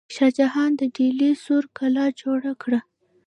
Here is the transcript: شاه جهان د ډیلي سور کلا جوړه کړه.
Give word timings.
شاه 0.15 0.31
جهان 0.39 0.71
د 0.79 0.81
ډیلي 0.95 1.31
سور 1.43 1.63
کلا 1.77 2.05
جوړه 2.21 2.51
کړه. 2.61 2.79